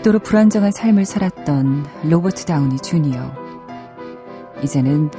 극도로 0.00 0.20
불안정한 0.20 0.72
삶을 0.72 1.04
살았던 1.04 1.84
로버트 2.04 2.46
다우니 2.46 2.78
주니어. 2.80 3.34
이제는 4.62 5.10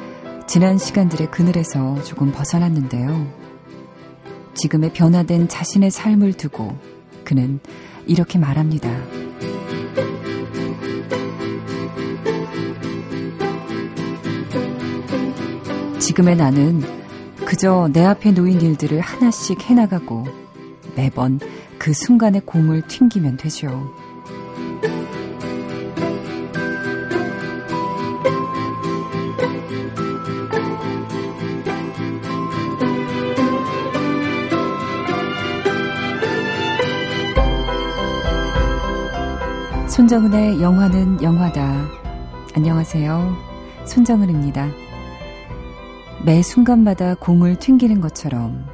지난 0.48 0.80
시간들의 0.80 1.30
그늘에서 1.30 2.02
조금 2.04 2.31
벗어났는데요. 2.31 3.31
지금의 4.55 4.94
변화된 4.94 5.48
자신의 5.49 5.91
삶을 5.91 6.34
두고 6.34 6.76
그는 7.23 7.59
이렇게 8.07 8.40
말합니다. 8.40 8.90
지금의 15.99 16.38
나는 16.38 16.82
그저 17.45 17.88
내 17.93 18.04
앞에 18.04 18.32
놓인 18.32 18.59
일들을 18.59 18.99
하나씩 18.99 19.62
해나가고 19.62 20.26
매번 20.95 21.40
그 21.77 21.93
순간에 21.93 22.40
공을 22.40 22.88
튕기면 22.88 23.38
되죠. 23.38 23.93
손정은의 40.02 40.63
영화는 40.63 41.21
영화다. 41.21 41.85
안녕하세요. 42.55 43.38
손정은입니다. 43.85 44.68
매 46.26 46.41
순간마다 46.41 47.13
공을 47.13 47.60
튕기는 47.60 48.02
것처럼 48.02 48.66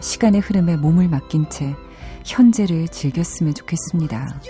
시간의 0.00 0.40
흐름에 0.40 0.76
몸을 0.76 1.06
맡긴 1.06 1.48
채 1.48 1.76
현재를 2.24 2.88
즐겼으면 2.88 3.54
좋겠습니다. 3.54 4.40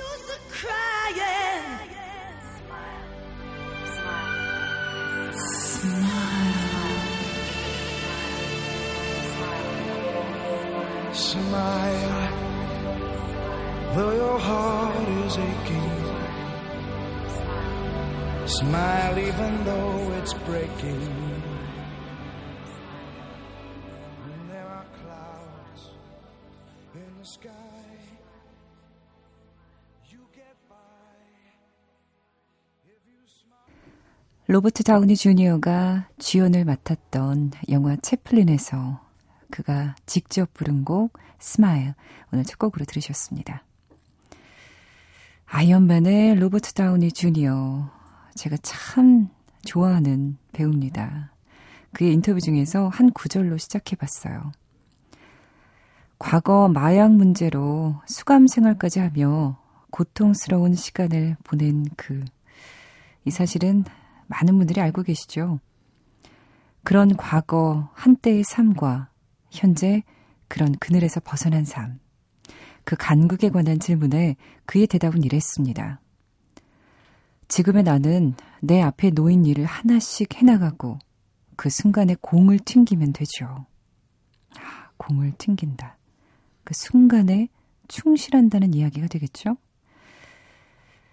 Smile 18.75 19.19
even 19.21 19.65
though 19.65 20.19
it's 20.19 20.35
breaking. 20.45 21.15
로버트 34.47 34.83
다우니 34.83 35.17
주니어가 35.17 36.09
주연을 36.19 36.65
맡았던 36.67 37.53
영화 37.71 37.97
채플린에서 37.97 39.01
그가 39.51 39.95
직접 40.05 40.53
부른 40.53 40.85
곡 40.85 41.17
Smile 41.39 41.95
오늘 42.33 42.45
첫 42.45 42.59
곡으로 42.59 42.85
들으셨습니다. 42.85 43.65
아이언맨의 45.47 46.35
로버트 46.35 46.75
다우니 46.75 47.13
주니어 47.13 47.94
제가 48.35 48.57
참 48.63 49.29
좋아하는 49.65 50.37
배우입니다. 50.53 51.33
그의 51.93 52.13
인터뷰 52.13 52.41
중에서 52.41 52.89
한 52.89 53.11
구절로 53.11 53.57
시작해 53.57 53.97
봤어요. 53.97 54.53
과거 56.19 56.69
마약 56.69 57.13
문제로 57.13 58.01
수감 58.07 58.47
생활까지 58.47 59.01
하며 59.01 59.59
고통스러운 59.91 60.75
시간을 60.75 61.37
보낸 61.45 61.85
그, 61.97 62.25
이 63.25 63.31
사실은 63.31 63.85
많은 64.27 64.57
분들이 64.59 64.81
알고 64.81 65.03
계시죠? 65.03 65.61
그런 66.83 67.17
과거 67.17 67.91
한때의 67.95 68.45
삶과 68.45 69.09
현재 69.51 70.03
그런 70.49 70.73
그늘에서 70.73 71.21
벗어난 71.21 71.65
삶. 71.65 72.01
그 72.85 72.97
간극에 72.99 73.49
관한 73.51 73.79
질문에 73.79 74.37
그의 74.67 74.87
대답은 74.87 75.23
이랬습니다. 75.23 76.01
지금의 77.55 77.85
나는 77.85 78.35
내 78.61 78.83
앞에 78.83 79.11
놓인 79.11 79.47
일을 79.47 79.65
하나씩 79.65 80.35
해나가고 80.35 80.99
그 81.55 81.71
순간에 81.71 82.17
공을 82.21 82.59
튕기면 82.59 83.13
되죠. 83.13 83.67
아, 84.57 84.89
공을 84.97 85.35
튕긴다. 85.39 85.97
그 86.65 86.75
순간에 86.75 87.47
충실한다는 87.87 88.75
이야기가 88.75 89.07
되겠죠? 89.07 89.57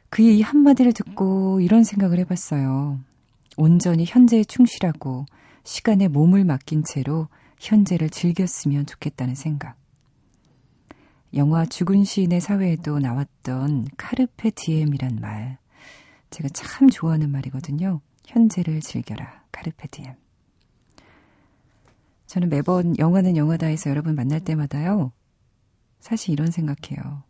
그의 0.10 0.40
이 0.40 0.42
한마디를 0.42 0.94
듣고 0.94 1.62
이런 1.62 1.84
생각을 1.84 2.18
해봤어요. 2.18 3.00
온전히 3.58 4.06
현재에 4.08 4.44
충실하고 4.44 5.28
시간에 5.64 6.08
몸을 6.08 6.44
맡긴 6.44 6.86
채로 6.86 7.28
현재를 7.60 8.10
즐겼으면 8.10 8.88
좋겠다는 8.88 9.36
생각. 9.36 9.76
영화 11.36 11.68
죽은 11.68 12.04
시인의 12.04 12.42
사회에도 12.42 12.98
나왔던 12.98 13.90
카르페 13.96 14.50
디엠이란 14.50 15.20
말. 15.22 15.61
제가 16.32 16.50
참 16.50 16.90
좋아하는 16.90 17.30
말이거든요. 17.30 18.02
현재를 18.26 18.80
즐겨라. 18.80 19.44
카르페 19.52 19.88
디엠. 19.88 20.16
저는 22.26 22.50
매번 22.50 22.98
영화는 22.98 23.36
영화다에서 23.36 23.90
여러분 23.90 24.16
만날 24.16 24.40
때마다요. 24.40 25.12
사실 26.00 26.32
이런 26.32 26.50
생각해요. 26.50 27.24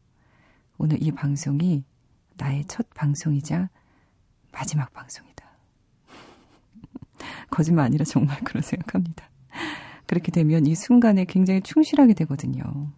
오늘 0.77 1.01
이 1.01 1.11
방송이 1.11 1.83
나의 2.37 2.65
첫 2.65 2.87
방송이자 2.93 3.69
마지막 4.51 4.93
방송이다. 4.93 5.45
거짓말 7.49 7.85
아니라 7.85 8.05
정말 8.05 8.39
그런 8.41 8.61
생각합니다. 8.61 9.29
그렇게 10.05 10.31
되면 10.31 10.67
이 10.67 10.75
순간에 10.75 11.25
굉장히 11.25 11.61
충실하게 11.61 12.13
되거든요. 12.13 12.91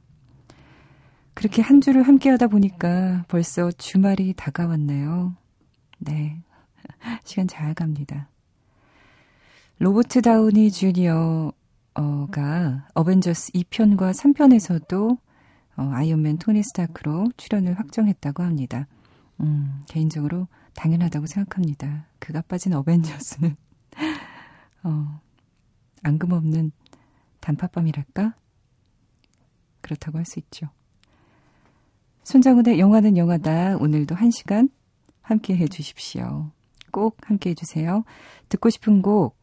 그렇게 1.33 1.61
한 1.61 1.79
주를 1.79 2.03
함께 2.03 2.29
하다 2.29 2.47
보니까 2.47 3.23
벌써 3.29 3.71
주말이 3.71 4.33
다가왔네요. 4.35 5.35
네. 6.03 6.41
시간 7.23 7.47
잘 7.47 7.73
갑니다. 7.73 8.29
로버트 9.79 10.21
다우니 10.21 10.71
주니어가 10.71 11.53
어벤져스 12.93 13.51
2편과 13.53 14.11
3편에서도 14.13 15.17
어, 15.75 15.89
아이언맨 15.91 16.37
토니 16.37 16.61
스타크로 16.63 17.31
출연을 17.37 17.79
확정했다고 17.79 18.43
합니다. 18.43 18.87
음, 19.41 19.83
개인적으로 19.87 20.47
당연하다고 20.75 21.25
생각합니다. 21.25 22.05
그가 22.19 22.41
빠진 22.41 22.73
어벤져스는, 22.73 23.55
어, 24.83 25.19
앙금없는 26.03 26.71
단팥밤이랄까? 27.39 28.35
그렇다고 29.81 30.17
할 30.19 30.25
수 30.25 30.39
있죠. 30.39 30.67
손장훈의 32.23 32.79
영화는 32.79 33.17
영화다. 33.17 33.77
오늘도 33.77 34.15
한 34.15 34.31
시간 34.31 34.69
함께 35.23 35.55
해 35.57 35.67
주십시오. 35.67 36.51
꼭 36.91 37.17
함께 37.23 37.49
해 37.49 37.53
주세요. 37.55 38.03
듣고 38.49 38.69
싶은 38.69 39.01
곡, 39.01 39.35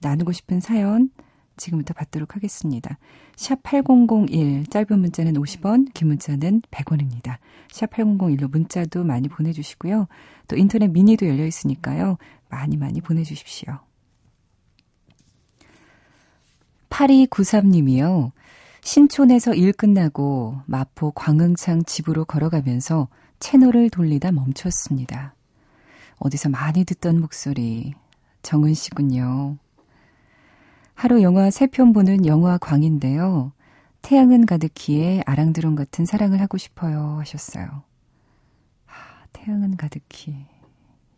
나누고 0.00 0.32
싶은 0.32 0.60
사연, 0.60 1.10
지금부터 1.58 1.92
받도록 1.92 2.36
하겠습니다. 2.36 2.98
샵 3.36 3.62
8001, 3.62 4.66
짧은 4.68 4.98
문자는 4.98 5.34
50원, 5.34 5.92
긴 5.92 6.08
문자는 6.08 6.62
100원입니다. 6.70 7.36
샵 7.70 7.90
8001로 7.90 8.50
문자도 8.50 9.04
많이 9.04 9.28
보내주시고요. 9.28 10.06
또 10.46 10.56
인터넷 10.56 10.88
미니도 10.88 11.26
열려 11.26 11.44
있으니까요. 11.44 12.16
많이 12.48 12.76
많이 12.76 13.00
보내주십시오. 13.00 13.80
8293님이요. 16.88 18.32
신촌에서 18.80 19.54
일 19.54 19.72
끝나고 19.72 20.62
마포 20.66 21.10
광흥창 21.10 21.84
집으로 21.84 22.24
걸어가면서 22.24 23.08
채널을 23.40 23.90
돌리다 23.90 24.32
멈췄습니다. 24.32 25.34
어디서 26.18 26.48
많이 26.48 26.84
듣던 26.84 27.20
목소리, 27.20 27.94
정은 28.42 28.74
씨군요. 28.74 29.56
하루 30.94 31.22
영화 31.22 31.50
세편 31.50 31.92
보는 31.92 32.26
영화 32.26 32.58
광인데요. 32.58 33.52
태양은 34.02 34.46
가득히에 34.46 35.22
아랑드론 35.26 35.76
같은 35.76 36.04
사랑을 36.04 36.40
하고 36.40 36.58
싶어요 36.58 37.18
하셨어요. 37.20 37.84
하, 38.86 39.26
태양은 39.32 39.76
가득히. 39.76 40.46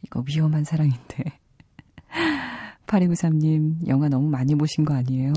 이거 0.03 0.23
위험한 0.27 0.65
사랑인데. 0.65 1.25
8293님, 2.87 3.87
영화 3.87 4.09
너무 4.09 4.29
많이 4.29 4.55
보신 4.55 4.85
거 4.85 4.95
아니에요? 4.95 5.33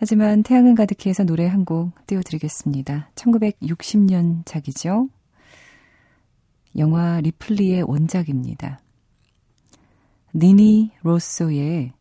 하지만 0.00 0.42
태양은 0.42 0.74
가득히에서 0.74 1.24
노래 1.24 1.46
한 1.46 1.64
곡 1.64 1.92
띄워드리겠습니다. 2.06 3.10
1960년 3.14 4.46
작이죠. 4.46 5.08
영화 6.76 7.20
리플리의 7.20 7.82
원작입니다. 7.82 8.80
니니 10.34 10.92
로소의 11.02 11.92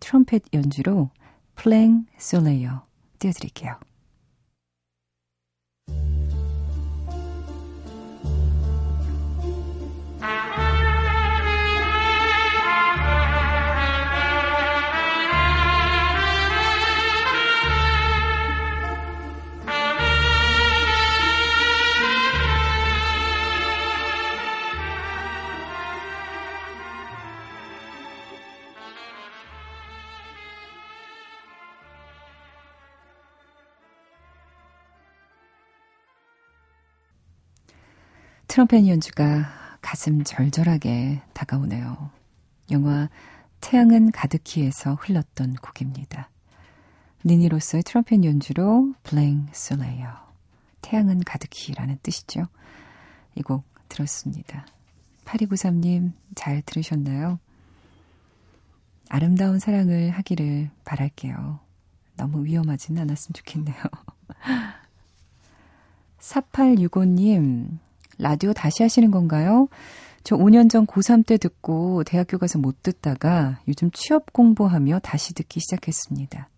트럼펫 0.00 0.42
연주로 0.52 1.10
플랭 1.54 2.06
솔레이어 2.18 2.84
띄워드릴게요. 3.18 3.78
트럼펫 38.60 38.88
연주가 38.88 39.48
가슴 39.80 40.22
절절하게 40.22 41.22
다가오네요. 41.32 42.10
영화 42.70 43.08
태양은 43.62 44.10
가득히에서 44.10 44.96
흘렀던 44.96 45.54
곡입니다. 45.54 46.28
니니로서의 47.24 47.82
트럼펫 47.84 48.22
연주로 48.24 48.92
블랭 49.02 49.48
솔레이어 49.54 50.10
태양은 50.82 51.20
가득히라는 51.20 52.00
뜻이죠. 52.02 52.42
이 53.34 53.40
곡 53.42 53.64
들었습니다. 53.88 54.66
8293님 55.24 56.12
잘 56.34 56.60
들으셨나요? 56.60 57.38
아름다운 59.08 59.58
사랑을 59.58 60.10
하기를 60.10 60.68
바랄게요. 60.84 61.60
너무 62.18 62.44
위험하진 62.44 62.98
않았으면 62.98 63.32
좋겠네요. 63.32 63.82
4865님, 66.20 67.78
라디오 68.20 68.52
다시 68.52 68.82
하시는 68.82 69.10
건가요? 69.10 69.68
저 70.22 70.36
5년 70.36 70.68
전 70.70 70.86
고3 70.86 71.24
때 71.26 71.38
듣고 71.38 72.04
대학교 72.04 72.38
가서 72.38 72.58
못 72.58 72.82
듣다가 72.82 73.60
요즘 73.68 73.90
취업 73.90 74.32
공부하며 74.32 75.00
다시 75.00 75.34
듣기 75.34 75.60
시작했습니다. 75.60 76.48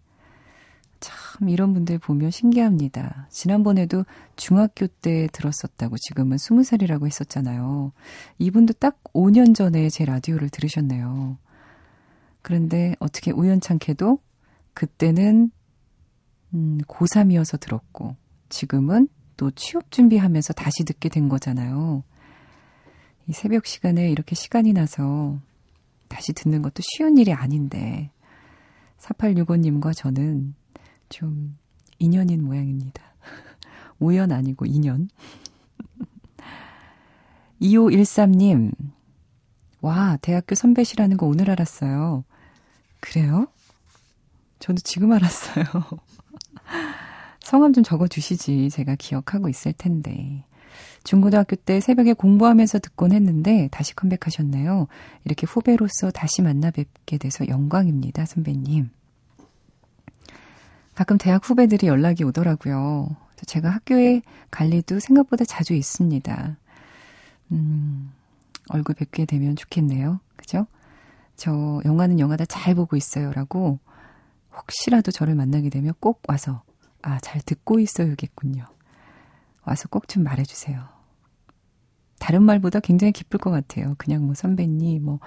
참, 1.00 1.48
이런 1.48 1.72
분들 1.72 1.98
보면 1.98 2.30
신기합니다. 2.30 3.26
지난번에도 3.30 4.04
중학교 4.36 4.86
때 4.86 5.28
들었었다고 5.32 5.96
지금은 5.98 6.36
20살이라고 6.36 7.06
했었잖아요. 7.06 7.92
이분도 8.38 8.74
딱 8.74 9.02
5년 9.12 9.54
전에 9.54 9.88
제 9.88 10.04
라디오를 10.04 10.48
들으셨네요. 10.48 11.38
그런데 12.42 12.94
어떻게 12.98 13.30
우연찮게도 13.30 14.18
그때는 14.74 15.50
음, 16.54 16.78
고3이어서 16.86 17.58
들었고 17.58 18.16
지금은 18.48 19.08
또 19.42 19.50
취업 19.50 19.90
준비하면서 19.90 20.52
다시 20.52 20.84
듣게 20.84 21.08
된 21.08 21.28
거잖아요. 21.28 22.04
이 23.26 23.32
새벽 23.32 23.66
시간에 23.66 24.08
이렇게 24.08 24.36
시간이 24.36 24.72
나서 24.72 25.36
다시 26.06 26.32
듣는 26.32 26.62
것도 26.62 26.80
쉬운 26.80 27.18
일이 27.18 27.32
아닌데 27.32 28.12
4865님과 29.00 29.96
저는 29.96 30.54
좀 31.08 31.58
인연인 31.98 32.44
모양입니다. 32.44 33.02
우연 33.98 34.30
아니고 34.30 34.64
인연. 34.66 35.08
2513님, 37.60 38.70
와, 39.80 40.18
대학교 40.22 40.54
선배시라는 40.54 41.16
거 41.16 41.26
오늘 41.26 41.50
알았어요. 41.50 42.22
그래요? 43.00 43.48
저도 44.60 44.78
지금 44.84 45.10
알았어요. 45.10 45.64
성함 47.52 47.74
좀 47.74 47.84
적어 47.84 48.08
주시지. 48.08 48.70
제가 48.70 48.94
기억하고 48.94 49.50
있을 49.50 49.74
텐데. 49.74 50.42
중고등학교 51.04 51.54
때 51.54 51.80
새벽에 51.80 52.14
공부하면서 52.14 52.78
듣곤 52.78 53.12
했는데 53.12 53.68
다시 53.70 53.94
컴백하셨네요. 53.94 54.86
이렇게 55.26 55.46
후배로서 55.46 56.10
다시 56.12 56.40
만나 56.40 56.70
뵙게 56.70 57.18
돼서 57.18 57.46
영광입니다, 57.46 58.24
선배님. 58.24 58.88
가끔 60.94 61.18
대학 61.18 61.46
후배들이 61.46 61.88
연락이 61.88 62.24
오더라고요. 62.24 63.14
제가 63.44 63.68
학교에 63.68 64.22
갈 64.50 64.72
일도 64.72 64.98
생각보다 65.00 65.44
자주 65.44 65.74
있습니다. 65.74 66.56
음, 67.50 68.12
얼굴 68.70 68.94
뵙게 68.94 69.26
되면 69.26 69.56
좋겠네요. 69.56 70.20
그죠? 70.36 70.66
저 71.36 71.82
영화는 71.84 72.18
영화다 72.18 72.46
잘 72.46 72.74
보고 72.74 72.96
있어요. 72.96 73.30
라고 73.34 73.78
혹시라도 74.56 75.10
저를 75.10 75.34
만나게 75.34 75.68
되면 75.68 75.92
꼭 76.00 76.22
와서 76.26 76.62
아, 77.02 77.18
잘 77.20 77.40
듣고 77.42 77.78
있어야겠군요. 77.80 78.64
와서 79.64 79.88
꼭 79.88 80.08
좀 80.08 80.24
말해주세요. 80.24 80.82
다른 82.18 82.42
말보다 82.44 82.80
굉장히 82.80 83.12
기쁠 83.12 83.38
것 83.40 83.50
같아요. 83.50 83.94
그냥 83.98 84.24
뭐 84.24 84.34
선배님, 84.34 85.04
뭐, 85.04 85.18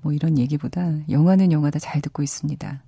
뭐 0.00 0.12
이런 0.12 0.38
얘기보다 0.38 0.92
영화는 1.08 1.50
영화다 1.52 1.78
잘 1.80 2.00
듣고 2.00 2.22
있습니다. 2.22 2.82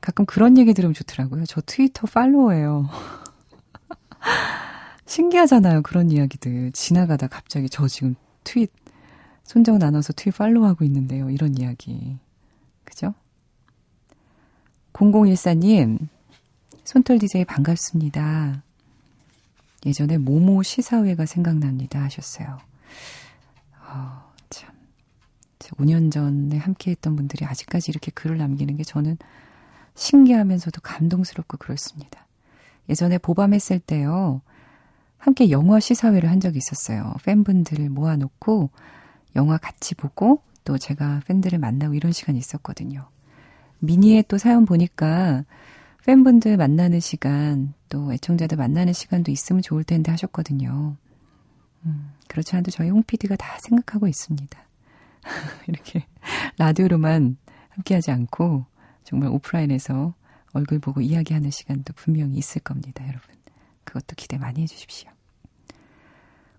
가끔 0.00 0.26
그런 0.26 0.58
얘기 0.58 0.72
들으면 0.74 0.94
좋더라고요. 0.94 1.44
저 1.46 1.60
트위터 1.60 2.06
팔로워예요. 2.06 2.88
신기하잖아요. 5.06 5.82
그런 5.82 6.10
이야기들. 6.10 6.72
지나가다 6.72 7.26
갑자기 7.28 7.68
저 7.68 7.86
지금 7.88 8.14
트윗, 8.44 8.70
손정은 9.44 9.82
아나운서 9.82 10.12
트윗 10.12 10.36
팔로우하고 10.36 10.84
있는데요. 10.84 11.30
이런 11.30 11.56
이야기. 11.58 12.18
그죠? 12.84 13.14
0014님, 14.92 15.98
손털 16.84 17.18
DJ 17.18 17.44
반갑습니다. 17.44 18.62
예전에 19.86 20.18
모모 20.18 20.62
시사회가 20.62 21.26
생각납니다 21.26 22.02
하셨어요. 22.02 22.58
어, 23.88 24.32
참. 24.50 24.72
5년 25.60 26.10
전에 26.10 26.58
함께 26.58 26.90
했던 26.90 27.16
분들이 27.16 27.46
아직까지 27.46 27.90
이렇게 27.90 28.10
글을 28.10 28.36
남기는 28.36 28.76
게 28.76 28.82
저는 28.82 29.16
신기하면서도 29.94 30.80
감동스럽고 30.82 31.56
그렇습니다. 31.56 32.26
예전에 32.88 33.18
보밤했을 33.18 33.78
때요. 33.78 34.42
함께 35.18 35.50
영화 35.50 35.78
시사회를 35.78 36.30
한 36.30 36.40
적이 36.40 36.58
있었어요. 36.58 37.14
팬분들을 37.24 37.88
모아놓고 37.90 38.70
영화 39.36 39.56
같이 39.56 39.94
보고 39.94 40.42
또 40.64 40.78
제가 40.78 41.22
팬들을 41.26 41.58
만나고 41.58 41.94
이런 41.94 42.12
시간이 42.12 42.38
있었거든요. 42.38 43.08
미니에 43.78 44.22
또 44.22 44.36
사연 44.36 44.64
보니까 44.64 45.44
팬분들 46.06 46.56
만나는 46.56 47.00
시간, 47.00 47.74
또 47.88 48.12
애청자들 48.12 48.56
만나는 48.56 48.92
시간도 48.92 49.30
있으면 49.30 49.62
좋을 49.62 49.84
텐데 49.84 50.10
하셨거든요. 50.10 50.96
음, 51.84 52.12
그렇지 52.28 52.56
않아도 52.56 52.70
저희 52.70 52.90
홍 52.90 53.02
PD가 53.02 53.36
다 53.36 53.58
생각하고 53.60 54.08
있습니다. 54.08 54.58
이렇게 55.68 56.06
라디오로만 56.58 57.36
함께하지 57.70 58.10
않고 58.10 58.66
정말 59.04 59.28
오프라인에서 59.30 60.14
얼굴 60.52 60.80
보고 60.80 61.00
이야기하는 61.00 61.50
시간도 61.50 61.92
분명히 61.94 62.36
있을 62.36 62.60
겁니다, 62.62 63.06
여러분. 63.06 63.34
그것도 63.84 64.14
기대 64.16 64.38
많이 64.38 64.62
해주십시오. 64.62 65.10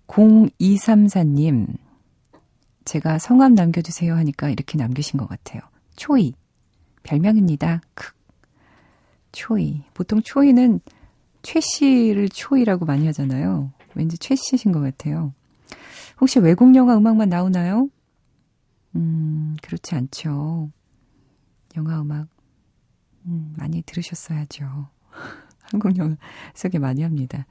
0234님, 0.07 1.77
제가 2.85 3.17
성함 3.19 3.55
남겨주세요 3.55 4.15
하니까 4.15 4.50
이렇게 4.50 4.77
남기신 4.77 5.17
것 5.19 5.27
같아요. 5.27 5.62
초이. 5.95 6.33
별명입니다. 7.03 7.81
크. 7.93 8.13
초이. 9.33 9.81
보통 9.93 10.21
초이는 10.21 10.79
최 11.41 11.59
씨를 11.59 12.29
초이라고 12.29 12.85
많이 12.85 13.05
하잖아요. 13.07 13.71
왠지 13.95 14.17
최 14.17 14.35
씨신 14.35 14.71
것 14.71 14.79
같아요. 14.79 15.33
혹시 16.21 16.39
외국 16.39 16.73
영화 16.75 16.95
음악만 16.97 17.27
나오나요? 17.27 17.89
음, 18.95 19.57
그렇지 19.61 19.95
않죠. 19.95 20.71
영화 21.75 22.01
음악, 22.01 22.27
음, 23.25 23.53
많이 23.57 23.81
들으셨어야죠. 23.81 24.87
한국 25.61 25.97
영화 25.97 26.15
소개 26.53 26.79
많이 26.79 27.01
합니다. 27.01 27.45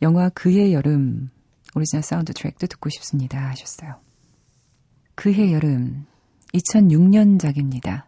영화 0.00 0.28
그해 0.30 0.72
여름, 0.72 1.30
오리지널 1.74 2.02
사운드 2.02 2.32
트랙도 2.32 2.66
듣고 2.68 2.88
싶습니다. 2.88 3.50
하셨어요. 3.50 4.00
그해 5.16 5.52
여름, 5.52 6.06
2006년작입니다. 6.54 8.04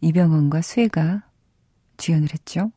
이병헌과 0.00 0.62
수애가 0.62 1.24
주연을 2.00 2.32
했죠. 2.32 2.72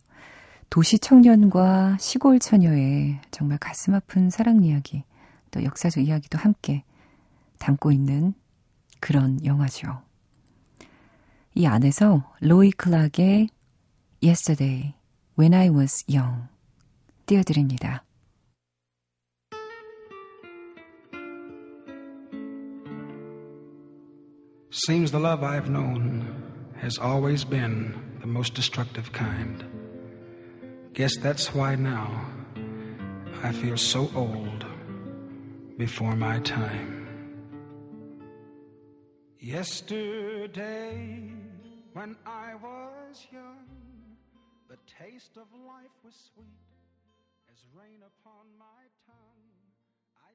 도시 0.70 1.00
청년과 1.00 1.98
시골 2.00 2.40
처녀의 2.40 3.22
정말 3.32 3.58
가슴 3.58 3.96
아픈 3.96 4.30
사랑 4.30 4.64
이야기, 4.64 5.04
또 5.52 5.64
역사적 5.64 6.06
이야기도 6.06 6.38
함께 6.38 6.84
담고 7.60 7.92
있는 7.92 8.34
그런 9.00 9.44
영화죠. 9.46 10.02
이 11.56 11.66
안에서 11.66 12.34
로이 12.42 12.72
클락의 12.72 13.50
Yesterday 14.24 14.94
When 15.38 15.54
I 15.54 15.70
Was 15.70 16.06
Young 16.10 16.48
띄워드립니다. 17.26 18.04
Has 26.84 26.98
always 26.98 27.46
been 27.46 27.96
the 28.20 28.28
most 28.28 28.56
destructive 28.56 29.14
kind. 29.14 29.64
Guess 30.92 31.16
that's 31.16 31.56
why 31.56 31.76
now 31.76 32.26
I 33.42 33.54
feel 33.54 33.78
so 33.78 34.12
old 34.14 34.66
before 35.78 36.18
my 36.18 36.40
time. 36.40 37.08
Yesterday, 39.40 41.32
when 41.94 42.18
I 42.26 42.56
was 42.56 43.28
young, 43.32 43.66
the 44.68 44.78
taste 44.86 45.38
of 45.38 45.48
life 45.66 45.96
was 46.04 46.16
sweet 46.36 46.68
as 47.50 47.64
rain 47.74 48.04
upon 48.12 48.44
my 48.60 48.90
tongue. 49.08 49.48
I 50.28 50.32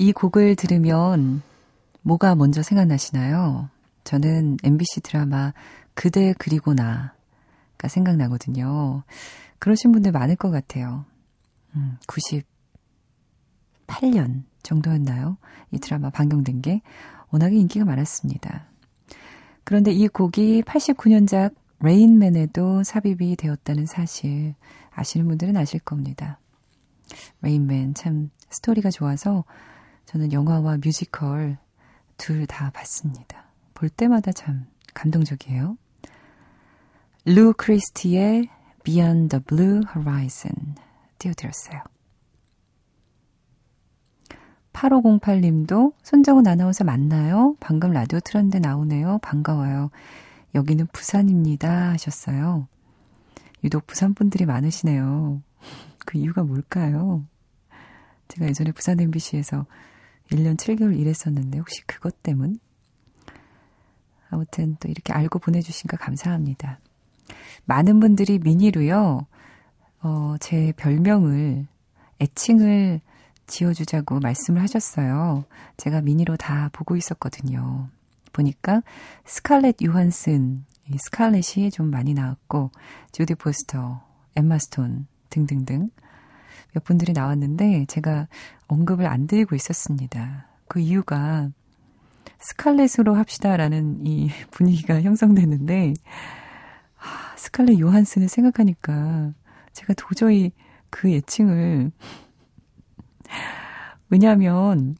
이 0.00 0.12
곡을 0.12 0.56
들으면 0.56 1.42
뭐가 2.00 2.34
먼저 2.34 2.62
생각나시나요? 2.62 3.68
저는 4.02 4.56
MBC 4.64 5.02
드라마 5.02 5.52
그대 5.92 6.32
그리고 6.38 6.72
나가 6.72 7.12
생각나거든요. 7.86 9.02
그러신 9.58 9.92
분들 9.92 10.12
많을 10.12 10.36
것 10.36 10.50
같아요. 10.50 11.04
음, 11.76 11.98
98년 13.88 14.44
정도였나요? 14.62 15.36
이 15.70 15.78
드라마 15.78 16.08
방영된 16.08 16.62
게 16.62 16.80
워낙에 17.28 17.56
인기가 17.56 17.84
많았습니다. 17.84 18.68
그런데 19.64 19.92
이 19.92 20.08
곡이 20.08 20.62
89년작 20.62 21.54
레인맨에도 21.80 22.84
삽입이 22.84 23.36
되었다는 23.36 23.84
사실 23.84 24.54
아시는 24.92 25.28
분들은 25.28 25.58
아실 25.58 25.78
겁니다. 25.78 26.40
레인맨 27.42 27.92
참 27.92 28.30
스토리가 28.48 28.90
좋아서 28.90 29.44
저는 30.06 30.32
영화와 30.32 30.78
뮤지컬 30.78 31.58
둘 32.16 32.46
다 32.46 32.70
봤습니다. 32.70 33.46
볼 33.74 33.88
때마다 33.88 34.32
참 34.32 34.66
감동적이에요. 34.94 35.76
루 37.24 37.54
크리스티의 37.56 38.48
Beyond 38.84 39.28
the 39.28 39.44
Blue 39.44 39.80
Horizon 39.94 40.74
띄워드렸어요. 41.18 41.80
8508님도 44.72 45.94
손정은 46.02 46.46
아나운서 46.46 46.84
맞나요? 46.84 47.56
방금 47.60 47.92
라디오 47.92 48.20
틀었는데 48.20 48.60
나오네요. 48.60 49.18
반가워요. 49.22 49.90
여기는 50.54 50.86
부산입니다 50.92 51.90
하셨어요. 51.92 52.66
유독 53.64 53.86
부산 53.86 54.14
분들이 54.14 54.46
많으시네요. 54.46 55.42
그 56.06 56.18
이유가 56.18 56.42
뭘까요? 56.42 57.24
제가 58.28 58.46
예전에 58.48 58.72
부산 58.72 59.00
MBC에서 59.00 59.66
1년 60.30 60.56
7개월 60.56 60.98
일했었는데 60.98 61.58
혹시 61.58 61.82
그것 61.86 62.22
때문? 62.22 62.58
아무튼 64.30 64.76
또 64.80 64.88
이렇게 64.88 65.12
알고 65.12 65.40
보내주신거 65.40 65.96
감사합니다. 65.96 66.78
많은 67.64 68.00
분들이 68.00 68.38
미니로요, 68.38 69.26
어, 70.02 70.34
제 70.40 70.72
별명을, 70.76 71.66
애칭을 72.20 73.00
지어주자고 73.46 74.20
말씀을 74.20 74.62
하셨어요. 74.62 75.44
제가 75.76 76.00
미니로 76.00 76.36
다 76.36 76.70
보고 76.72 76.96
있었거든요. 76.96 77.88
보니까 78.32 78.82
스칼렛 79.24 79.76
요한슨, 79.82 80.64
이 80.88 80.96
스칼렛이 80.98 81.70
좀 81.72 81.90
많이 81.90 82.14
나왔고, 82.14 82.70
조디 83.12 83.34
포스터, 83.34 84.02
엠마 84.36 84.58
스톤 84.58 85.06
등등등 85.28 85.90
몇 86.72 86.84
분들이 86.84 87.12
나왔는데 87.12 87.86
제가 87.86 88.28
언급을 88.68 89.06
안 89.06 89.26
드리고 89.26 89.54
있었습니다. 89.54 90.46
그 90.68 90.80
이유가 90.80 91.50
스칼렛으로 92.38 93.14
합시다라는 93.14 94.06
이 94.06 94.30
분위기가 94.50 95.00
형성됐는데 95.00 95.94
아, 96.98 97.36
스칼렛 97.36 97.78
요한슨을 97.80 98.28
생각하니까 98.28 99.32
제가 99.72 99.94
도저히 99.94 100.52
그 100.90 101.10
애칭을 101.10 101.92
왜냐하면 104.08 104.96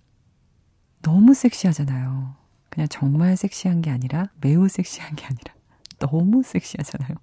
너무 1.02 1.34
섹시하잖아요. 1.34 2.36
그냥 2.68 2.88
정말 2.88 3.36
섹시한 3.36 3.82
게 3.82 3.90
아니라 3.90 4.26
매우 4.40 4.68
섹시한 4.68 5.16
게 5.16 5.24
아니라 5.26 5.54
너무 5.98 6.42
섹시하잖아요. 6.42 7.16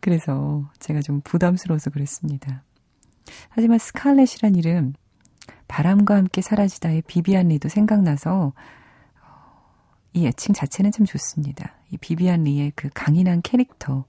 그래서 0.00 0.68
제가 0.80 1.00
좀 1.02 1.20
부담스러워서 1.22 1.90
그랬습니다. 1.90 2.64
하지만 3.48 3.78
스칼렛이란 3.78 4.56
이름, 4.56 4.94
바람과 5.68 6.16
함께 6.16 6.40
사라지다의 6.40 7.02
비비안 7.06 7.48
리도 7.48 7.68
생각나서 7.68 8.52
어, 9.22 9.52
이 10.12 10.26
애칭 10.26 10.54
자체는 10.54 10.90
참 10.90 11.06
좋습니다. 11.06 11.74
이 11.90 11.96
비비안 11.96 12.44
리의 12.44 12.72
그 12.74 12.90
강인한 12.92 13.42
캐릭터 13.42 14.04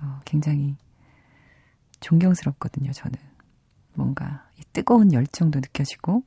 어, 0.00 0.20
굉장히 0.24 0.76
존경스럽거든요. 2.00 2.92
저는 2.92 3.18
뭔가 3.94 4.46
이 4.58 4.62
뜨거운 4.72 5.12
열정도 5.12 5.60
느껴지고 5.60 6.22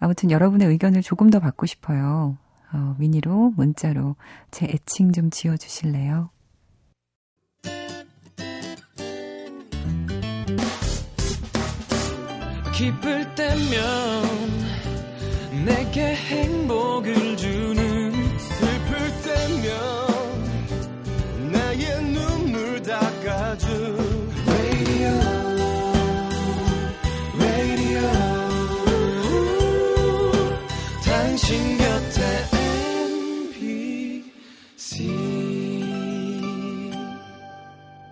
아무튼 0.00 0.30
여러분의 0.30 0.68
의견을 0.68 1.02
조금 1.02 1.30
더 1.30 1.40
받고 1.40 1.66
싶어요. 1.66 2.36
어, 2.72 2.96
미니로 2.98 3.52
문자로 3.56 4.16
제 4.50 4.66
애칭 4.66 5.12
좀 5.12 5.30
지어주실래요? 5.30 6.30
기쁠 12.78 13.34
때면 13.34 14.22
내게 15.64 16.14
행 16.14 16.57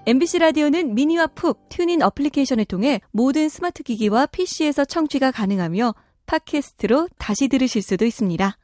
MBC 0.09 0.39
라디오는 0.39 0.95
미니와 0.95 1.27
푹 1.27 1.69
튜인 1.69 2.01
어플리케이션을 2.01 2.65
통해 2.67 3.01
모든 3.11 3.49
스마트 3.49 3.83
기기와 3.83 4.27
PC에서 4.27 4.85
청취가 4.85 5.33
가능하며 5.33 5.97
팟캐스트로 6.27 7.09
다시 7.19 7.49
들으실 7.49 7.83
수도 7.83 8.05
있습니다. 8.05 8.57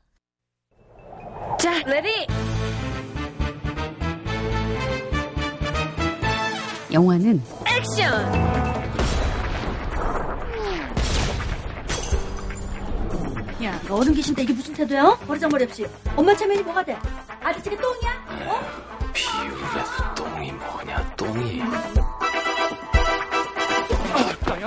자, 1.58 1.82
Ready! 1.85 2.26
영화는 6.92 7.42
액션! 7.66 8.12
야, 13.64 13.80
너 13.88 13.96
어른 13.96 14.14
계신데 14.14 14.42
이게 14.44 14.52
무슨 14.52 14.75
태도야? 14.75 15.16
버리장머리 15.26 15.64
없이. 15.64 15.87
엄마 16.14 16.37
체면이 16.37 16.62
뭐가 16.62 16.84
돼? 16.84 16.96
아저씨가 17.42 17.76
똥이야? 17.76 18.49
어? 18.49 18.91
비율에서 19.12 20.14
똥이 20.14 20.52
뭐냐 20.52 21.14
똥이. 21.16 21.62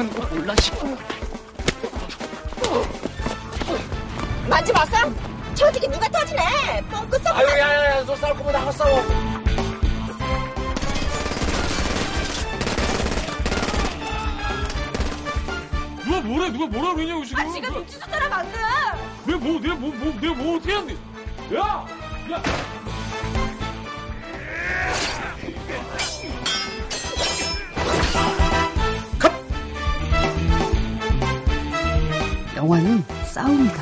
거 0.10 0.28
몰라 0.36 0.54
싶어 0.58 0.88
만지 4.50 4.74
마세요 4.74 5.14
저지기 5.56 5.88
누가 5.88 6.08
터지네? 6.10 6.82
뻥끗 6.92 7.24
썩 7.24 7.36
아유 7.38 7.48
야야야 7.48 8.04
너 8.06 8.16
싸울 8.18 8.36
거면 8.38 8.52
나가 8.54 8.72
싸워. 8.74 9.02
누가 16.04 16.22
뭐래? 16.22 16.50
누가 16.50 16.66
뭐라 16.68 16.94
그러냐고 16.94 17.26
지금. 17.26 17.44
아 17.44 17.52
지금 17.52 17.74
눈치 17.74 18.00
줬잖아 18.00 18.30
방금 18.30 18.52
내가 19.26 19.38
뭐 19.40 19.60
내가 19.60 19.76
뭐, 19.76 19.92
뭐 19.96 20.14
내가 20.22 20.34
뭐 20.36 20.56
어떻게 20.58 20.74
했는데 20.76 21.56
야! 21.56 21.86
야! 22.32 22.75
영화는 32.66 33.04
싸움이다. 33.28 33.82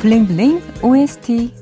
블링블링 0.00 0.62
OST 0.82 1.52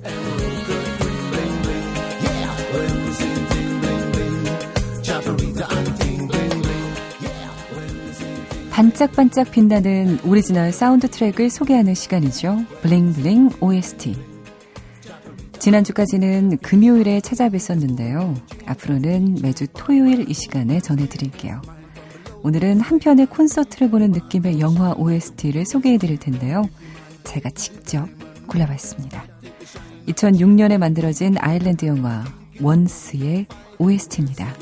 반짝반짝 8.78 9.50
빛나는 9.50 10.20
오리지널 10.24 10.70
사운드 10.70 11.10
트랙을 11.10 11.50
소개하는 11.50 11.94
시간이죠. 11.94 12.64
블링블링 12.82 13.50
OST. 13.60 14.14
지난주까지는 15.58 16.58
금요일에 16.58 17.18
찾아뵀었는데요. 17.18 18.40
앞으로는 18.66 19.38
매주 19.42 19.66
토요일 19.72 20.30
이 20.30 20.32
시간에 20.32 20.78
전해드릴게요. 20.78 21.60
오늘은 22.44 22.78
한 22.78 23.00
편의 23.00 23.26
콘서트를 23.26 23.90
보는 23.90 24.12
느낌의 24.12 24.60
영화 24.60 24.92
OST를 24.92 25.66
소개해드릴 25.66 26.18
텐데요. 26.18 26.62
제가 27.24 27.50
직접 27.50 28.08
골라봤습니다. 28.46 29.24
2006년에 30.06 30.78
만들어진 30.78 31.34
아일랜드 31.38 31.84
영화 31.84 32.24
원스의 32.60 33.46
OST입니다. 33.78 34.54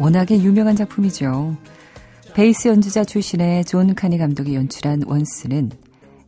워낙에 0.00 0.38
유명한 0.38 0.76
작품이죠. 0.76 1.56
베이스 2.34 2.68
연주자 2.68 3.02
출신의 3.02 3.64
존 3.64 3.96
카니 3.96 4.16
감독이 4.16 4.54
연출한 4.54 5.02
원스는 5.04 5.72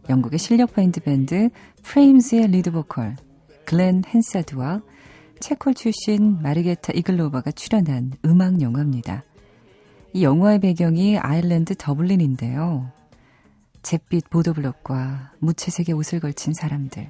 영국의 0.08 0.40
실력파 0.40 0.74
인디 0.74 1.00
밴드 1.00 1.50
프레임즈의 1.84 2.48
리드 2.48 2.72
보컬 2.72 3.14
글렌 3.64 4.02
헨사드와 4.12 4.82
체콜 5.38 5.74
출신 5.74 6.42
마르게타 6.42 6.94
이글로바가 6.94 7.52
출연한 7.52 8.12
음악 8.24 8.60
영화입니다. 8.60 9.22
이 10.14 10.24
영화의 10.24 10.58
배경이 10.58 11.18
아일랜드 11.18 11.76
더블린인데요. 11.78 12.90
잿빛 13.82 14.30
보도블럭과 14.30 15.34
무채색의 15.38 15.94
옷을 15.94 16.18
걸친 16.18 16.54
사람들, 16.54 17.08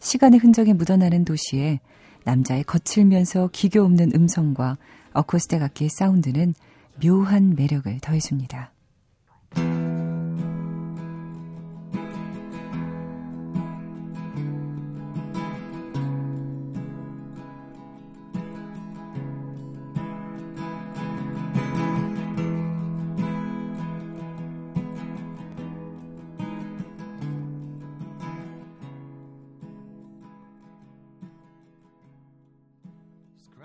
시간의 0.00 0.40
흔적이 0.40 0.72
묻어나는 0.72 1.24
도시에 1.24 1.78
남자의 2.24 2.64
거칠면서 2.64 3.50
기교 3.52 3.82
없는 3.82 4.10
음성과 4.14 4.76
어쿠스틱 5.14 5.62
악기의 5.62 5.88
사운드는 5.88 6.54
묘한 7.02 7.54
매력을 7.56 7.98
더해줍니다. 8.00 8.72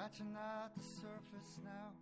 Scratching 0.10 0.36
at 0.36 0.74
the 0.76 0.84
surface 0.84 1.60
now. 1.64 1.94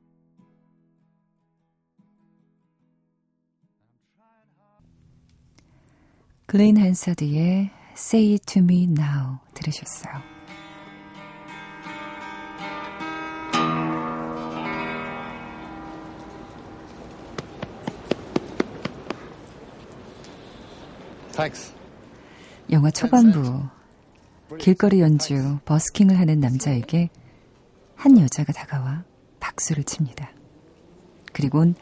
글린 6.46 6.78
한사드의 6.78 7.72
Say 7.94 8.34
It 8.34 8.46
To 8.54 8.64
Me 8.64 8.84
Now 8.84 9.40
들으셨어요. 9.54 10.14
Thanks. 21.34 21.74
영화 22.72 22.90
초반부 22.90 23.68
길거리 24.60 25.02
연주 25.02 25.60
버스킹을 25.66 26.18
하는 26.18 26.40
남자에게 26.40 27.10
한 27.98 28.18
여자가 28.20 28.54
다가와 28.54 29.04
박수를 29.40 29.84
칩니다. 29.84 30.32
그리곤 31.34 31.76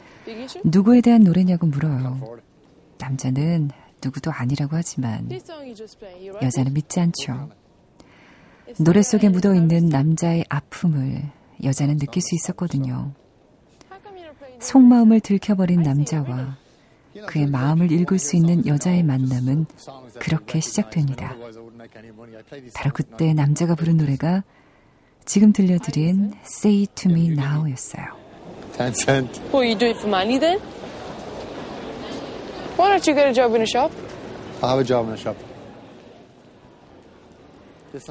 누구에 0.64 1.00
대한 1.02 1.22
노래냐고 1.22 1.66
물어요. 1.66 2.38
남자는 2.98 3.70
누구도 4.02 4.32
아니라고 4.32 4.76
하지만 4.76 5.28
여자는 6.42 6.74
믿지 6.74 7.00
않죠. 7.00 7.50
노래 8.80 9.02
속에 9.02 9.28
묻어 9.28 9.54
있는 9.54 9.86
남자의 9.88 10.44
아픔을 10.48 11.30
여자는 11.62 11.98
느낄 11.98 12.22
수 12.22 12.34
있었거든요. 12.34 13.12
속마음을 14.58 15.20
들켜버린 15.20 15.82
남자와 15.82 16.56
그의 17.26 17.46
마음을 17.46 17.92
읽을 17.92 18.18
수 18.18 18.36
있는 18.36 18.66
여자의 18.66 19.02
만남은 19.02 19.66
그렇게 20.18 20.60
시작됩니다. 20.60 21.34
바로 22.74 22.90
그때 22.92 23.32
남자가 23.34 23.74
부른 23.74 23.98
노래가 23.98 24.44
지금 25.26 25.52
들려드린 25.52 26.32
Say 26.44 26.86
To 26.94 27.10
Me 27.10 27.26
Now 27.26 27.68
였어요. 27.70 28.06
Ten 28.72 28.94
cent. 28.94 29.40
Well, 29.52 29.64
you 29.66 29.76
do 29.76 29.86
it 29.86 29.98
for 29.98 30.08
money 30.08 30.38
then? 30.38 30.60
Why 32.76 32.88
don't 32.88 33.06
you 33.06 33.14
get 33.14 33.26
a 33.26 33.34
job 33.34 33.54
in 33.54 33.62
a 33.62 33.66
shop? 33.66 33.92
I 34.62 34.68
have 34.70 34.80
a 34.80 34.84
job 34.84 35.06
in 35.06 35.14
a 35.14 35.18
shop. 35.18 35.36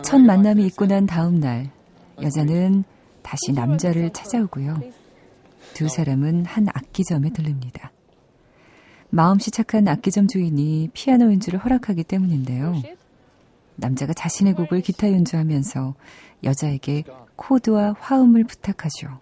첫 0.03 0.17
만남이 0.19 0.65
있고 0.67 0.87
난 0.87 1.05
다음 1.05 1.39
날 1.39 1.69
여자는 2.21 2.83
다시 3.21 3.53
남자를 3.53 4.11
찾아오고요. 4.11 4.81
두 5.73 5.87
사람은 5.87 6.45
한 6.45 6.67
악기점에 6.67 7.29
들릅니다. 7.29 7.91
마음씨 9.09 9.51
착한 9.51 9.87
악기점 9.87 10.27
주인이 10.27 10.89
피아노 10.93 11.25
연주를 11.25 11.59
허락하기 11.63 12.03
때문인데요. 12.03 12.81
남자가 13.75 14.13
자신의 14.13 14.53
곡을 14.55 14.81
기타 14.81 15.11
연주하면서 15.11 15.93
여자에게 16.45 17.03
코드와 17.35 17.95
화음을 17.99 18.43
부탁하죠. 18.45 19.19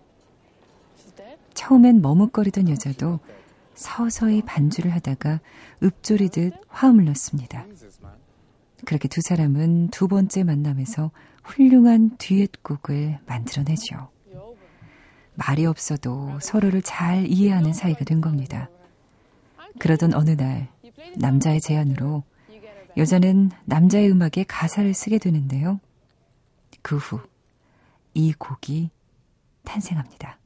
처음엔 1.53 2.01
머뭇거리던 2.01 2.69
여자도 2.69 3.19
서서히 3.73 4.41
반주를 4.41 4.91
하다가 4.93 5.39
읊조리듯 5.81 6.53
화음을 6.67 7.05
넣습니다. 7.05 7.65
그렇게 8.85 9.07
두 9.07 9.21
사람은 9.21 9.89
두 9.89 10.07
번째 10.07 10.43
만남에서 10.43 11.11
훌륭한 11.43 12.17
듀엣곡을 12.17 13.19
만들어내죠. 13.25 14.09
말이 15.35 15.65
없어도 15.65 16.39
서로를 16.41 16.81
잘 16.81 17.25
이해하는 17.27 17.73
사이가 17.73 18.05
된 18.05 18.21
겁니다. 18.21 18.69
그러던 19.79 20.13
어느 20.13 20.31
날 20.31 20.67
남자의 21.17 21.59
제안으로 21.61 22.23
여자는 22.97 23.49
남자의 23.65 24.11
음악에 24.11 24.43
가사를 24.47 24.93
쓰게 24.93 25.17
되는데요. 25.17 25.79
그 26.82 26.96
후 26.98 27.20
이 28.14 28.32
곡이 28.32 28.90
탄생합니다. 29.64 30.38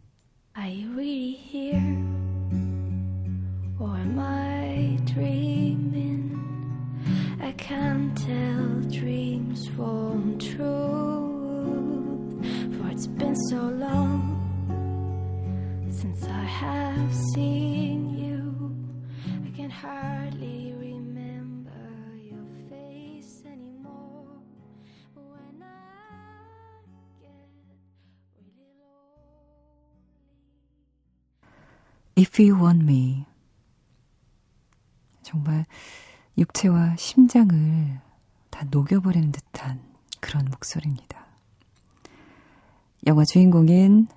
Are 0.57 0.69
you 0.69 0.93
really 0.93 1.33
here? 1.35 1.81
Or 3.81 3.97
am 3.97 4.19
I 4.19 4.99
dreaming? 5.07 6.37
I 7.41 7.53
can't 7.53 8.15
tell 8.17 8.81
dreams 8.91 9.67
from 9.69 10.37
truth. 10.39 10.61
For 12.77 12.89
it's 12.91 13.07
been 13.07 13.35
so 13.49 13.57
long 13.57 14.37
since 15.91 16.25
I 16.29 16.45
have 16.45 17.15
seen 17.35 18.13
you. 18.19 18.77
I 19.47 19.51
can 19.57 19.71
hardly 19.71 20.16
If 32.18 32.42
You 32.42 32.60
Want 32.60 32.84
Me. 32.84 33.26
정말 35.22 35.66
육체와 36.38 36.96
심장을 36.98 38.00
다 38.50 38.66
녹여버리는 38.72 39.32
듯한 39.32 39.82
그런 40.20 40.46
목소리입니다. 40.46 41.28
영화 43.06 43.24
주인공인 43.24 44.08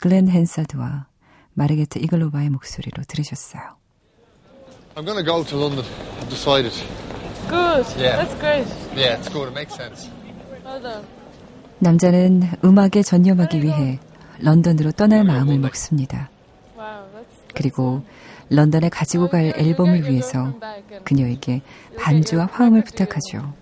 글렌 0.00 0.28
헨사드와 0.28 1.06
마르게트 1.52 1.98
이글로바의 2.00 2.50
목소리로 2.50 3.04
들으셨어요. 3.06 3.62
I'm 4.96 5.04
gonna 5.04 5.24
go 5.24 5.44
to 5.44 5.58
London. 5.58 5.84
I've 6.20 6.28
decided. 6.28 6.72
Good. 7.48 7.86
Yeah. 7.96 8.16
That's 8.16 8.34
great. 8.40 8.66
Yeah, 8.96 9.18
it's 9.18 9.28
good. 9.28 9.48
It 9.48 9.54
makes 9.54 9.74
sense. 9.74 10.10
남자는 11.78 12.58
음악에 12.64 13.02
전념하기 13.02 13.62
위해 13.62 14.00
런던으로 14.40 14.92
떠날 14.92 15.24
마음을 15.24 15.58
먹습니다. 15.58 16.30
그리고 17.54 18.02
런던에 18.50 18.88
가지고 18.88 19.28
갈 19.28 19.52
앨범을 19.56 20.08
위해서 20.08 20.54
그녀에게 21.04 21.62
반주와 21.98 22.46
화음을 22.52 22.84
부탁하죠. 22.84 23.54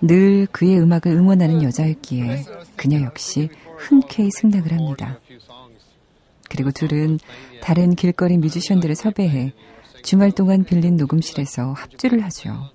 늘 0.00 0.46
그의 0.52 0.78
음악을 0.80 1.12
응원하는 1.12 1.62
여자였기에 1.62 2.44
그녀 2.76 3.00
역시 3.02 3.48
흔쾌히 3.78 4.30
승낙을 4.30 4.72
합니다. 4.72 5.18
그리고 6.50 6.70
둘은 6.70 7.18
다른 7.62 7.94
길거리 7.94 8.36
뮤지션들을 8.36 8.94
섭외해 8.94 9.52
주말 10.02 10.32
동안 10.32 10.64
빌린 10.64 10.96
녹음실에서 10.96 11.72
합주를 11.72 12.22
하죠. 12.24 12.70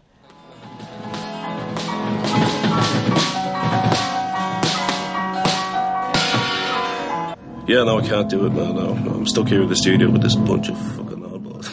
Yeah, 7.70 7.84
no, 7.84 8.00
I 8.00 8.02
can't 8.02 8.28
do 8.28 8.48
it. 8.48 8.54
No, 8.54 8.74
no. 8.74 8.96
I'm 9.14 9.28
stuck 9.28 9.48
here 9.48 9.62
in 9.62 9.70
the 9.70 9.76
studio 9.76 10.10
with 10.10 10.24
this 10.24 10.36
bunch 10.36 10.72
of 10.72 10.78
fucking 10.98 11.22
oddballs. 11.22 11.70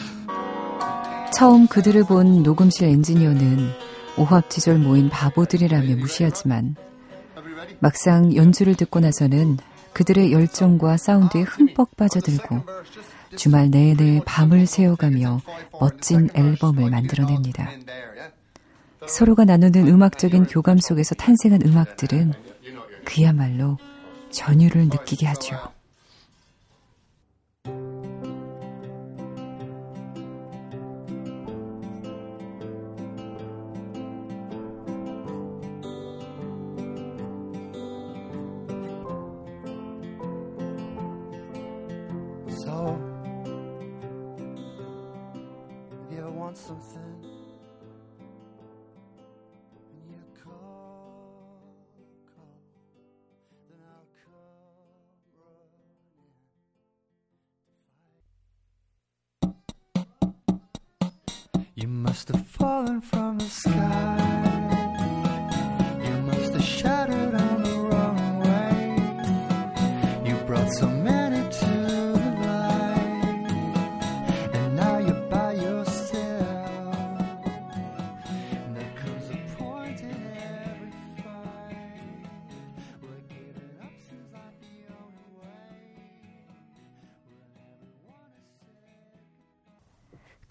처음 1.33 1.65
그들을 1.67 2.03
본 2.03 2.43
녹음실 2.43 2.87
엔지니어는 2.87 3.71
오합지졸 4.19 4.77
모인 4.77 5.09
바보들이라며 5.09 5.95
무시하지만 5.95 6.75
막상 7.79 8.35
연주를 8.35 8.75
듣고 8.75 8.99
나서는 8.99 9.57
그들의 9.93 10.33
열정과 10.33 10.97
사운드에 10.97 11.41
흠뻑 11.41 11.97
빠져들고 11.97 12.61
주말 13.35 13.71
내내 13.71 14.21
밤을 14.23 14.67
새워가며 14.67 15.41
멋진 15.81 16.29
앨범을 16.35 16.91
만들어냅니다. 16.91 17.71
서로가 19.07 19.45
나누는 19.45 19.87
음악적인 19.87 20.45
교감 20.45 20.77
속에서 20.77 21.15
탄생한 21.15 21.61
음악들은 21.65 22.33
그야말로 23.03 23.79
전율을 24.29 24.89
느끼게 24.89 25.25
하죠. 25.25 25.76
Something, 46.57 47.36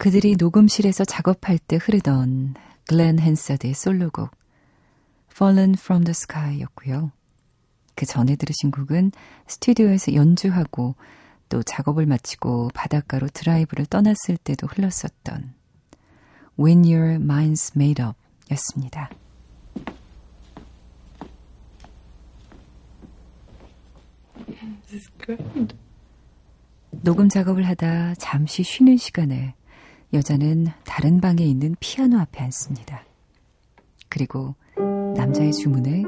그들이 0.07 0.37
녹음실에서 0.39 1.03
작업할 1.03 1.59
때 1.59 1.75
흐르던 1.75 2.55
글렌 2.87 3.19
헨서드의 3.19 3.73
솔로곡 3.73 4.31
Fallen 5.29 5.73
from 5.77 6.05
the 6.05 6.11
Sky였고요. 6.11 7.11
그 7.93 8.05
전에 8.05 8.37
들으신 8.37 8.71
곡은 8.71 9.11
스튜디오에서 9.47 10.13
연주하고 10.13 10.95
또 11.49 11.61
작업을 11.61 12.05
마치고 12.05 12.69
바닷가로 12.73 13.27
드라이브를 13.27 13.85
떠났을 13.85 14.37
때도 14.37 14.67
흘렀었던 14.67 15.53
When 16.57 16.85
Your 16.85 17.17
Mind's 17.17 17.75
Made 17.75 18.05
Up 18.05 18.15
였습니다. 18.51 19.09
녹음 26.91 27.27
작업을 27.27 27.67
하다 27.67 28.15
잠시 28.15 28.63
쉬는 28.63 28.95
시간에 28.95 29.53
여자는 30.13 30.67
다른 30.85 31.19
방에 31.19 31.43
있는 31.43 31.75
피아노 31.79 32.17
앞에 32.19 32.41
앉습니다. 32.43 33.03
그리고 34.09 34.55
남자의 35.15 35.51
주문에 35.51 36.03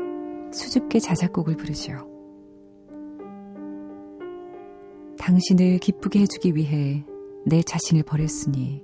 수줍게 0.54 1.00
자작곡을 1.00 1.58
부르죠. 1.58 2.08
당신을 5.20 5.80
기쁘게 5.80 6.22
해주기 6.22 6.56
위해 6.56 7.04
내 7.46 7.62
자신을 7.62 8.04
버렸으니 8.04 8.82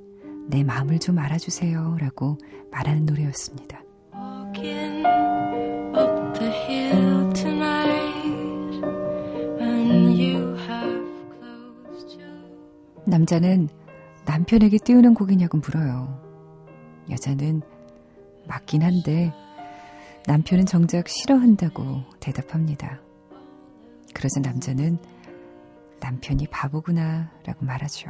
내 0.48 0.64
마음을 0.64 1.00
좀 1.00 1.18
알아주세요. 1.18 1.98
라고 2.00 2.38
말하는 2.72 3.06
노래였습니다. 3.06 3.82
남자는 13.08 13.70
남편에게 14.26 14.78
띄우는 14.80 15.14
곡이냐고 15.14 15.58
물어요. 15.60 16.22
여자는 17.10 17.62
맞긴 18.48 18.84
한데 18.84 19.34
남편은 20.28 20.66
정작 20.66 21.08
싫어한다고 21.08 22.04
대답합니다. 22.20 23.00
그러자 24.14 24.40
남자는 24.42 24.98
남편이 26.00 26.48
바보구나 26.48 27.32
라고 27.46 27.66
말하죠. 27.66 28.10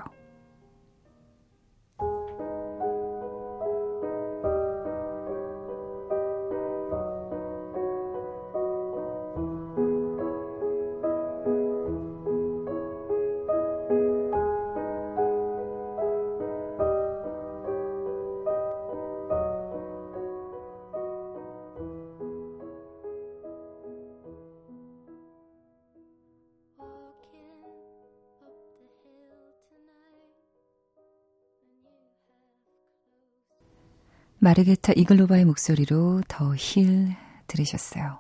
마르케타 34.46 34.94
이글로바의 34.96 35.44
목소리로 35.46 36.22
The 36.28 36.54
Hill 36.56 37.16
들으셨어요. 37.48 38.20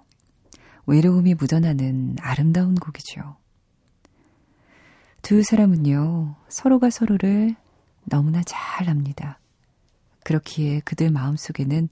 외로움이 0.88 1.36
묻어나는 1.36 2.16
아름다운 2.20 2.74
곡이죠. 2.74 3.38
두 5.22 5.44
사람은요, 5.44 6.36
서로가 6.50 6.90
서로를 6.90 7.56
너무나 8.06 8.42
잘 8.44 8.90
압니다. 8.90 9.40
그렇기에 10.24 10.80
그들 10.80 11.12
마음속에는 11.12 11.90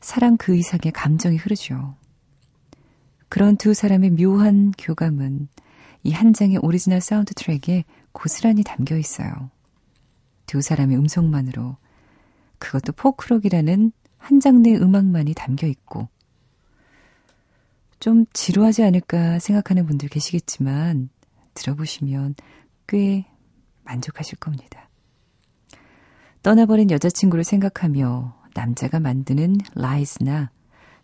사랑 0.00 0.38
그 0.38 0.56
이상의 0.56 0.92
감정이 0.94 1.36
흐르죠. 1.36 1.96
그런 3.28 3.58
두 3.58 3.74
사람의 3.74 4.12
묘한 4.12 4.72
교감은 4.78 5.48
이 6.02 6.12
한 6.12 6.32
장의 6.32 6.60
오리지널 6.62 7.02
사운드 7.02 7.34
트랙에 7.34 7.84
고스란히 8.12 8.64
담겨 8.64 8.96
있어요. 8.96 9.50
두 10.46 10.62
사람의 10.62 10.96
음성만으로 10.96 11.76
그것도 12.58 12.92
포크록이라는 12.92 13.92
한 14.18 14.40
장르의 14.40 14.76
음악만이 14.76 15.34
담겨 15.34 15.66
있고 15.66 16.08
좀 18.00 18.26
지루하지 18.32 18.82
않을까 18.84 19.38
생각하는 19.38 19.86
분들 19.86 20.08
계시겠지만 20.08 21.08
들어보시면 21.54 22.34
꽤 22.86 23.26
만족하실 23.84 24.38
겁니다. 24.38 24.88
떠나버린 26.42 26.90
여자친구를 26.90 27.44
생각하며 27.44 28.36
남자가 28.54 29.00
만드는 29.00 29.56
라이즈나 29.74 30.50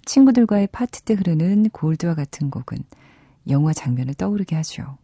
친구들과의 0.05 0.69
파티 0.69 1.05
때 1.05 1.15
흐르는 1.15 1.71
골드와 1.71 2.15
같은 2.15 2.51
곡은 2.51 2.79
영화 3.49 3.73
장면을 3.73 4.15
떠오르게 4.15 4.57
하죠. 4.57 4.99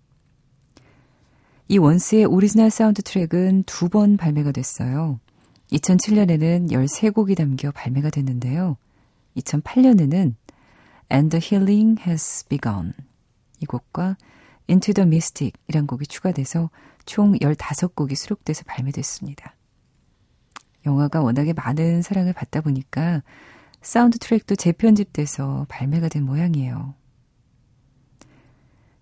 이 1.69 1.79
원스의 1.79 2.25
오리지널 2.25 2.71
사운드 2.71 3.03
트랙은 3.03 3.65
두 3.65 3.89
번 3.89 4.17
발매가 4.17 4.53
됐어요. 4.53 5.21
2007년에는 5.73 6.71
13곡이 6.71 7.37
담겨 7.37 7.71
발매가 7.71 8.11
됐는데요. 8.11 8.77
2008년에는 9.37 10.35
And 11.13 11.31
the 11.31 11.41
Healing 11.43 12.01
Has 12.07 12.47
Begun 12.49 12.95
이 13.61 13.67
곡과 13.67 14.17
Into 14.69 14.95
the 14.95 15.07
Mystic 15.07 15.53
이란 15.69 15.87
곡이 15.87 16.07
추가돼서 16.07 16.71
총 17.07 17.33
15곡이 17.35 18.15
수록돼서 18.15 18.65
발매됐습니다. 18.67 19.55
영화가 20.87 21.23
워낙에 21.23 21.53
많은 21.53 22.03
사랑을 22.03 22.33
받다 22.33 22.61
보니까 22.61 23.23
사운드 23.81 24.19
트랙도 24.19 24.57
재편집돼서 24.57 25.67
발매가 25.69 26.09
된 26.09 26.25
모양이에요. 26.25 26.95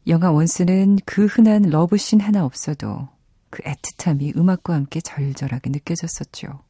영화 0.07 0.31
원스는 0.31 0.99
그 1.05 1.27
흔한 1.27 1.63
러브씬 1.63 2.21
하나 2.21 2.45
없어도 2.45 3.09
그 3.57 3.63
애틋함이 3.63 4.37
음악과 4.37 4.75
함께 4.75 5.01
절절하게 5.01 5.71
느껴졌었죠. 5.71 6.63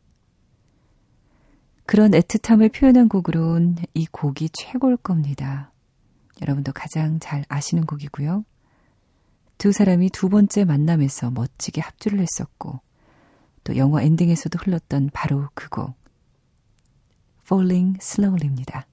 그런 1.85 2.12
애틋함을 2.12 2.72
표현한 2.72 3.09
곡으론 3.09 3.75
이 3.92 4.07
곡이 4.07 4.51
최고일 4.53 4.96
겁니다. 4.99 5.72
여러분도 6.40 6.72
가장 6.72 7.18
잘 7.18 7.44
아시는 7.49 7.87
곡이고요. 7.87 8.44
두 9.59 9.72
사람이 9.72 10.11
두 10.11 10.29
번째 10.29 10.64
만남에서 10.64 11.33
멋지게 11.33 11.81
합주를 11.81 12.20
했었고, 12.20 12.79
또 13.64 13.77
영화 13.77 14.03
엔딩에서도 14.03 14.57
흘렀던 14.57 15.11
바로 15.12 15.49
그 15.55 15.68
곡, 15.68 15.96
Falling 17.46 17.99
Slowly입니다. 18.01 18.87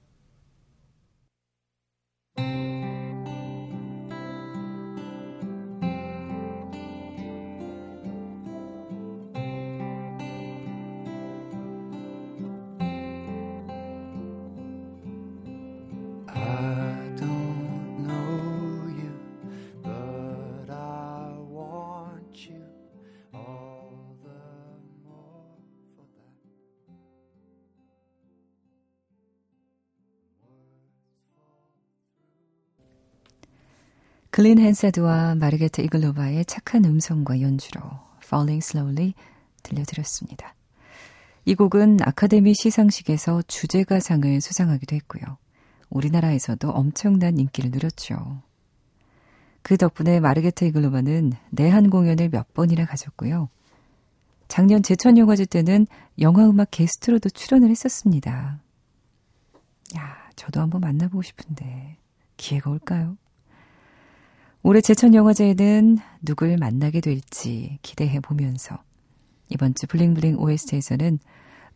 글린 34.34 34.58
헨사드와 34.58 35.36
마르게타 35.36 35.80
이글로바의 35.82 36.46
착한 36.46 36.84
음성과 36.84 37.40
연주로 37.40 37.80
Falling 38.24 38.66
Slowly 38.66 39.14
들려드렸습니다. 39.62 40.56
이 41.44 41.54
곡은 41.54 41.98
아카데미 42.02 42.52
시상식에서 42.52 43.42
주제가상을 43.42 44.40
수상하기도 44.40 44.96
했고요. 44.96 45.38
우리나라에서도 45.88 46.68
엄청난 46.68 47.38
인기를 47.38 47.70
누렸죠. 47.70 48.42
그 49.62 49.76
덕분에 49.76 50.18
마르게타 50.18 50.66
이글로바는 50.66 51.34
내한 51.50 51.88
공연을 51.88 52.30
몇 52.30 52.52
번이나 52.54 52.86
가졌고요. 52.86 53.48
작년 54.48 54.82
제천영화제 54.82 55.44
때는 55.44 55.86
영화음악 56.18 56.72
게스트로도 56.72 57.28
출연을 57.28 57.70
했었습니다. 57.70 58.58
야, 59.96 60.30
저도 60.34 60.60
한번 60.60 60.80
만나보고 60.80 61.22
싶은데 61.22 61.98
기회가 62.36 62.70
올까요? 62.70 63.16
올해 64.66 64.80
제천영화제에는 64.80 65.98
누굴 66.22 66.56
만나게 66.56 67.02
될지 67.02 67.78
기대해 67.82 68.18
보면서 68.20 68.78
이번 69.50 69.74
주 69.74 69.86
블링블링 69.86 70.38
OST에서는 70.38 71.18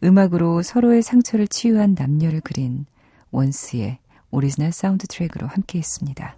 음악으로 0.03 0.62
서로의 0.62 1.03
상처를 1.03 1.48
치유한 1.48 1.94
남녀를 1.98 2.40
그린 2.40 2.87
원스의 3.31 3.98
오리지널 4.31 4.72
사운드 4.72 5.07
트랙으로 5.07 5.46
함께 5.46 5.79
했습니다. 5.79 6.35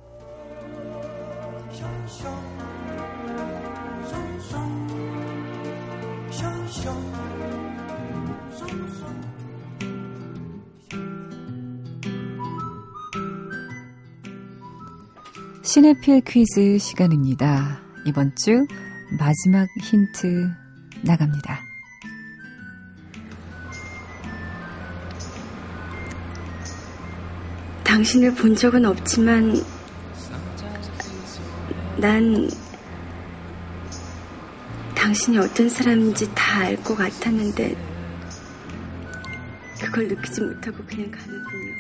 시네필 15.75 16.23
퀴즈 16.23 16.79
시간입니다. 16.79 17.81
이번 18.05 18.35
주 18.35 18.67
마지막 19.21 19.69
힌트 19.81 20.51
나갑니다. 21.03 21.61
당신을 27.85 28.35
본 28.35 28.55
적은 28.55 28.85
없지만 28.85 29.55
난 31.99 32.49
당신이 34.95 35.39
어떤 35.39 35.69
사람인지 35.69 36.33
다 36.35 36.61
알 36.65 36.77
것 36.83 36.95
같았는데 36.97 37.77
그걸 39.81 40.09
느끼지 40.09 40.41
못하고 40.43 40.77
그냥 40.87 41.11
가는군요. 41.11 41.73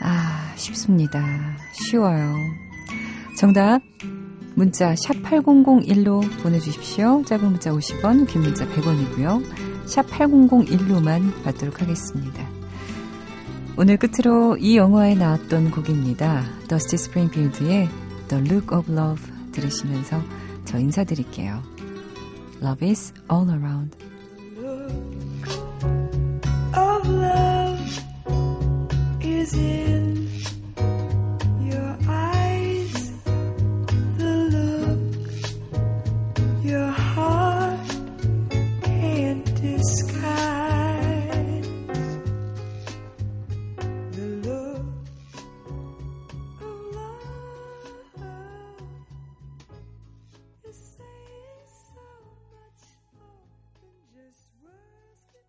아, 0.00 0.52
쉽습니다. 0.56 1.56
쉬워요. 1.72 2.36
정답 3.36 3.80
문자 4.54 4.94
샵 4.94 5.14
8001로 5.22 6.22
보내주십시오. 6.42 7.24
짧은 7.24 7.50
문자 7.50 7.72
50원, 7.72 8.28
긴 8.28 8.42
문자 8.42 8.66
100원이고요. 8.68 9.86
샵 9.86 10.06
8001로만 10.06 11.42
받도록 11.42 11.82
하겠습니다. 11.82 12.48
오늘 13.76 13.96
끝으로 13.96 14.56
이 14.56 14.76
영화에 14.76 15.16
나왔던 15.16 15.72
곡입니다. 15.72 16.44
더스티 16.68 16.96
스프링필드의 16.96 17.88
The 18.28 18.44
Look 18.44 18.76
of 18.76 18.92
Love 18.92 19.24
들으시면서 19.50 20.22
저 20.64 20.78
인사드릴게요. 20.78 21.60
Love 22.62 22.88
is 22.88 23.12
all 23.30 23.50
around. 23.50 23.96
Look 24.56 25.50
of 26.76 27.08
love 27.08 27.82
is 29.22 29.56
it 29.56 29.83